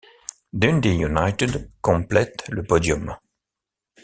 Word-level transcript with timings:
Dundee 0.51 0.97
United 1.05 1.69
complète 1.79 2.47
le 2.49 2.63
podium. 2.63 3.15